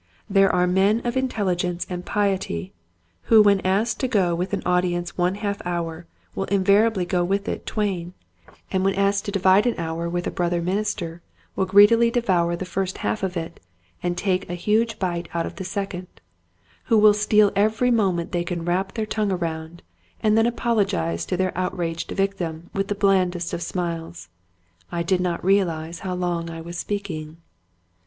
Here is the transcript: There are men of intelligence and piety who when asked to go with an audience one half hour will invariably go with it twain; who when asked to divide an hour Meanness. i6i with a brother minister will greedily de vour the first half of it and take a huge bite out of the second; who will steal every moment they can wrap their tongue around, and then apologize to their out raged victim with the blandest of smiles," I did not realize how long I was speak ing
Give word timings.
There 0.27 0.51
are 0.51 0.65
men 0.65 1.05
of 1.05 1.15
intelligence 1.15 1.85
and 1.87 2.03
piety 2.03 2.73
who 3.29 3.39
when 3.43 3.59
asked 3.59 3.99
to 3.99 4.07
go 4.07 4.33
with 4.33 4.51
an 4.51 4.63
audience 4.65 5.15
one 5.15 5.35
half 5.35 5.63
hour 5.63 6.07
will 6.33 6.45
invariably 6.45 7.05
go 7.05 7.23
with 7.23 7.47
it 7.47 7.67
twain; 7.67 8.13
who 8.71 8.79
when 8.81 8.95
asked 8.95 9.25
to 9.25 9.31
divide 9.31 9.67
an 9.67 9.75
hour 9.77 10.05
Meanness. 10.05 10.07
i6i 10.07 10.11
with 10.13 10.25
a 10.25 10.31
brother 10.31 10.59
minister 10.59 11.21
will 11.55 11.67
greedily 11.67 12.09
de 12.09 12.19
vour 12.19 12.55
the 12.55 12.65
first 12.65 12.97
half 13.05 13.21
of 13.21 13.37
it 13.37 13.59
and 14.01 14.17
take 14.17 14.49
a 14.49 14.55
huge 14.55 14.97
bite 14.97 15.29
out 15.35 15.45
of 15.45 15.57
the 15.57 15.63
second; 15.63 16.07
who 16.85 16.97
will 16.97 17.13
steal 17.13 17.51
every 17.55 17.91
moment 17.91 18.31
they 18.31 18.43
can 18.43 18.65
wrap 18.65 18.95
their 18.95 19.05
tongue 19.05 19.31
around, 19.31 19.83
and 20.19 20.35
then 20.35 20.47
apologize 20.47 21.27
to 21.27 21.37
their 21.37 21.55
out 21.55 21.77
raged 21.77 22.09
victim 22.09 22.71
with 22.73 22.87
the 22.87 22.95
blandest 22.95 23.53
of 23.53 23.61
smiles," 23.61 24.29
I 24.91 25.03
did 25.03 25.21
not 25.21 25.45
realize 25.45 25.99
how 25.99 26.15
long 26.15 26.49
I 26.49 26.59
was 26.59 26.75
speak 26.79 27.11
ing 27.11 27.37